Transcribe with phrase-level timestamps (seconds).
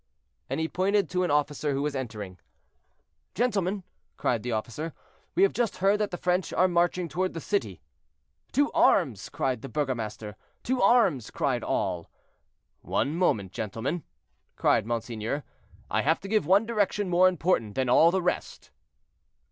[0.49, 2.39] And he pointed to an officer who was entering.
[3.35, 3.83] "Gentlemen,"
[4.17, 4.95] cried the officer,
[5.35, 7.83] "we have just heard that the French are marching toward the city."
[8.53, 10.35] "To arms!" cried the burgomaster.
[10.63, 12.09] "To arms!" cried all.
[12.81, 14.03] "One moment, gentlemen,"
[14.55, 15.43] cried monseigneur;
[15.87, 18.71] "I have to give one direction more important than all the rest."